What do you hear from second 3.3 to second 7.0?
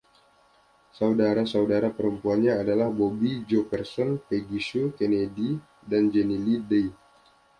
Jo Parsons, Peggy Sue Kennedy, dan Janie Lee Dye.